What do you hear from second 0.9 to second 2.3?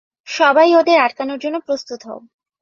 আটকানোর জন্য প্রস্তুত হও!